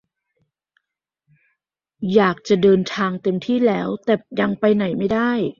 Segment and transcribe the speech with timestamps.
[2.15, 5.31] อยากจะเดินทางเต็มที่แล้ว แต่ยังไปไหนไม่ได้